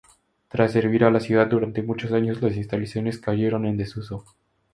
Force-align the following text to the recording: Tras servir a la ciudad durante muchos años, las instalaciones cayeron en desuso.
Tras 0.47 0.71
servir 0.71 1.03
a 1.03 1.11
la 1.11 1.19
ciudad 1.19 1.45
durante 1.45 1.83
muchos 1.83 2.11
años, 2.11 2.41
las 2.41 2.55
instalaciones 2.55 3.19
cayeron 3.19 3.67
en 3.67 3.77
desuso. 3.77 4.25